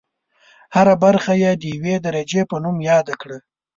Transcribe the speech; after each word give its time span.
هره 0.75 0.95
برخه 1.03 1.33
یې 1.43 1.51
د 1.61 1.63
یوې 1.75 1.95
درجې 2.05 2.41
په 2.49 2.55
نوم 2.63 2.77
یاده 2.89 3.13
کړه. 3.21 3.37